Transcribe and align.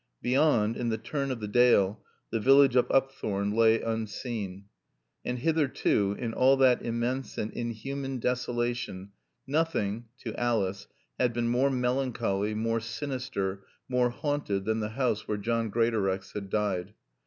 Beyond, 0.23 0.77
in 0.77 0.89
the 0.89 0.97
turn 0.97 1.29
of 1.29 1.41
the 1.41 1.47
Dale, 1.47 2.03
the 2.31 2.39
village 2.39 2.75
of 2.75 2.87
Upthorne 2.89 3.53
lay 3.55 3.79
unseen. 3.81 4.65
And 5.23 5.37
hitherto, 5.37 6.15
in 6.17 6.33
all 6.33 6.57
that 6.57 6.81
immense 6.81 7.37
and 7.37 7.51
inhuman 7.51 8.17
desolation 8.17 9.11
nothing 9.45 10.05
(to 10.21 10.33
Alice) 10.39 10.87
had 11.19 11.33
been 11.33 11.49
more 11.49 11.69
melancholy, 11.69 12.55
more 12.55 12.79
sinister, 12.79 13.63
more 13.87 14.09
haunted 14.09 14.65
than 14.65 14.79
the 14.79 14.89
house 14.89 15.27
where 15.27 15.37
John 15.37 15.69
Greatorex 15.69 16.31
had 16.33 16.49
died. 16.49 16.95